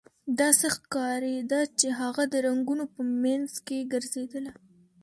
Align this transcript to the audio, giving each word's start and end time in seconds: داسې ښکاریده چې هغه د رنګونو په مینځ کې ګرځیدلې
داسې 0.39 0.67
ښکاریده 0.75 1.61
چې 1.79 1.87
هغه 1.99 2.23
د 2.33 2.35
رنګونو 2.47 2.83
په 2.93 3.01
مینځ 3.21 3.51
کې 3.65 3.87
ګرځیدلې 3.93 4.51